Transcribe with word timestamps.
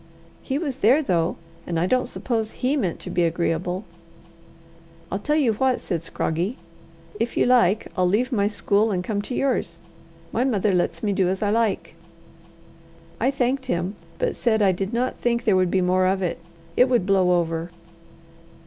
"He 0.41 0.57
was 0.57 0.77
there, 0.77 1.03
though, 1.03 1.35
and 1.67 1.79
I 1.79 1.85
don't 1.85 2.07
suppose 2.07 2.53
he 2.53 2.75
meant 2.75 2.99
to 3.01 3.11
be 3.11 3.21
agreeable." 3.23 3.83
"I 5.11 5.17
tell 5.17 5.35
you 5.35 5.53
what," 5.53 5.79
said 5.79 6.01
Scroggie: 6.01 6.57
"if 7.19 7.37
you 7.37 7.45
like, 7.45 7.85
I'll 7.95 8.07
leave 8.07 8.31
my 8.31 8.47
school 8.47 8.89
and 8.89 9.03
come 9.03 9.21
to 9.21 9.35
yours. 9.35 9.77
My 10.31 10.43
mother 10.43 10.73
lets 10.73 11.03
me 11.03 11.13
do 11.13 11.29
as 11.29 11.43
I 11.43 11.51
like." 11.51 11.93
I 13.19 13.29
thanked 13.29 13.67
him, 13.67 13.95
but 14.17 14.35
said 14.35 14.63
I 14.63 14.71
did 14.71 14.91
not 14.91 15.17
think 15.17 15.43
there 15.43 15.55
would 15.55 15.69
be 15.69 15.81
more 15.81 16.07
of 16.07 16.23
it. 16.23 16.39
It 16.75 16.89
would 16.89 17.05
blow 17.05 17.39
over. 17.39 17.69